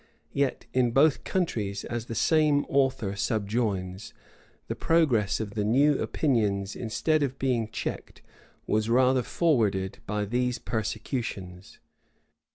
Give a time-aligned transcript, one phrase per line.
[0.33, 4.15] Yet in both countries, as the same author subjoins,
[4.67, 8.23] the progress of the new opinions instead of being checked,
[8.65, 11.77] was rather forwarded by these persecutions.